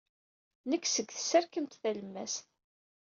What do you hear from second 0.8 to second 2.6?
seg tserkemt talemmast.